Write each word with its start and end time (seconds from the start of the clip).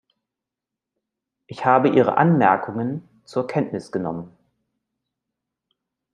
Ich 1.45 1.63
habe 1.63 1.87
Ihre 1.89 2.17
Anmerkungen 2.17 3.07
zur 3.23 3.45
Kenntnis 3.45 3.91
genommen. 3.91 4.35